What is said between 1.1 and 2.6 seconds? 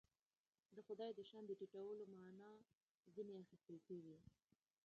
د شأن د ټیټولو معنا